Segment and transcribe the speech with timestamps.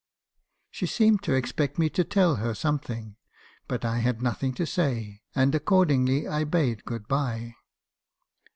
[0.71, 3.17] "She seemed to expect me to tell her something;
[3.67, 7.53] but I had nothing to say, and accordingly I bade good bye.